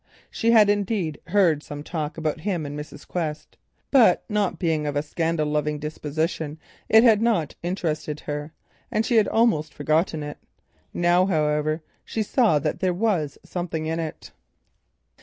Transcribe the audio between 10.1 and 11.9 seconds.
it. Now however